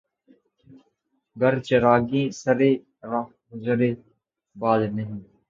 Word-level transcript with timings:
گر 1.35 1.53
چراغانِ 1.67 2.21
سرِ 2.41 2.59
رہ 3.09 3.21
گزرِ 3.49 3.81
باد 4.55 4.81
نہیں 4.95 5.19